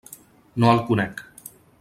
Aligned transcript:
No 0.63 0.71
el 0.77 0.81
conec. 0.89 1.23